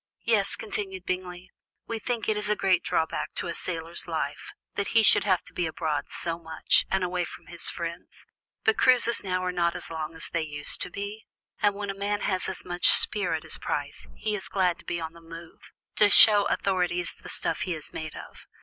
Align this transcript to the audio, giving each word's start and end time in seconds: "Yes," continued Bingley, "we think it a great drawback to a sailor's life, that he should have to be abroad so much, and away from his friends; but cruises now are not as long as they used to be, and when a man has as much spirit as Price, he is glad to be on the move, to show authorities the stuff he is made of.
"Yes," 0.23 0.55
continued 0.55 1.05
Bingley, 1.05 1.51
"we 1.85 1.99
think 1.99 2.27
it 2.27 2.49
a 2.49 2.55
great 2.55 2.81
drawback 2.83 3.35
to 3.35 3.45
a 3.45 3.53
sailor's 3.53 4.07
life, 4.07 4.51
that 4.73 4.87
he 4.97 5.03
should 5.03 5.25
have 5.25 5.43
to 5.43 5.53
be 5.53 5.67
abroad 5.67 6.09
so 6.09 6.39
much, 6.39 6.87
and 6.89 7.03
away 7.03 7.23
from 7.23 7.45
his 7.45 7.69
friends; 7.69 8.25
but 8.63 8.79
cruises 8.79 9.23
now 9.23 9.45
are 9.45 9.51
not 9.51 9.75
as 9.75 9.91
long 9.91 10.15
as 10.15 10.29
they 10.29 10.41
used 10.41 10.81
to 10.81 10.89
be, 10.89 11.27
and 11.61 11.75
when 11.75 11.91
a 11.91 11.95
man 11.95 12.21
has 12.21 12.49
as 12.49 12.65
much 12.65 12.87
spirit 12.87 13.45
as 13.45 13.59
Price, 13.59 14.07
he 14.17 14.35
is 14.35 14.47
glad 14.49 14.79
to 14.79 14.85
be 14.85 14.99
on 14.99 15.13
the 15.13 15.21
move, 15.21 15.71
to 15.97 16.09
show 16.09 16.45
authorities 16.45 17.13
the 17.13 17.29
stuff 17.29 17.61
he 17.61 17.75
is 17.75 17.93
made 17.93 18.15
of. 18.15 18.47